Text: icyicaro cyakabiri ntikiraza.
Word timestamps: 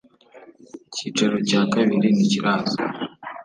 icyicaro 0.85 1.35
cyakabiri 1.47 2.07
ntikiraza. 2.15 2.75